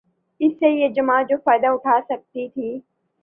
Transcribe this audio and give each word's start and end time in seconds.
اس 0.39 0.53
سے 0.59 0.69
یہ 0.71 0.87
جماعت 0.95 1.29
جو 1.29 1.35
فائدہ 1.45 1.67
اٹھا 1.67 1.99
سکتی 2.09 2.47
تھی 2.49 2.69